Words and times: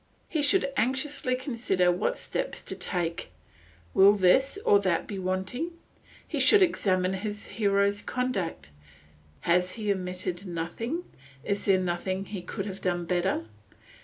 He 0.27 0.41
should 0.41 0.73
anxiously 0.77 1.35
consider 1.35 1.91
what 1.91 2.17
steps 2.17 2.63
to 2.63 2.75
take; 2.75 3.29
will 3.93 4.13
this 4.13 4.57
or 4.65 4.79
that 4.79 5.05
be 5.05 5.19
wanting. 5.19 5.73
He 6.27 6.39
should 6.39 6.63
examine 6.63 7.13
his 7.13 7.45
hero's 7.49 8.01
conduct; 8.01 8.71
has 9.41 9.73
he 9.73 9.91
omitted 9.91 10.47
nothing; 10.47 11.03
is 11.43 11.65
there 11.65 11.77
nothing 11.79 12.25
he 12.25 12.41
could 12.41 12.65
have 12.65 12.81
done 12.81 13.05
better? 13.05 13.45